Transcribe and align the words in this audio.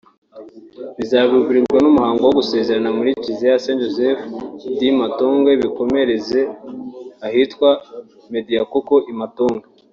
Buzabimburirwa 0.97 1.77
n’umuhango 1.81 2.21
wo 2.23 2.33
gusezerana 2.39 2.89
muri 2.97 3.11
Kiliziya 3.21 3.51
ya 3.53 3.63
Saint-Joseph 3.63 4.19
de 4.79 4.87
Matongé 4.99 5.51
bikomereze 5.61 6.39
ahitwa 7.27 7.69
Madiakoko 8.31 8.95
i 9.11 9.13
Matongé 9.19 9.65